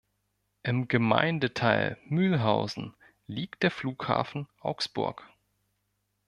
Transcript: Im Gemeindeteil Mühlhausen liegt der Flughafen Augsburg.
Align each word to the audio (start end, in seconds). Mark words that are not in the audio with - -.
Im 0.63 0.87
Gemeindeteil 0.87 1.95
Mühlhausen 2.05 2.95
liegt 3.27 3.61
der 3.61 3.69
Flughafen 3.69 4.47
Augsburg. 4.59 5.29